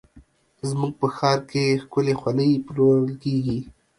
زموږ 0.69 0.93
په 1.01 1.07
ښار 1.15 1.39
کې 1.51 1.63
ښکلې 1.83 2.13
خولۍ 2.19 2.51
پلورل 2.65 3.09
کېږي. 3.23 3.59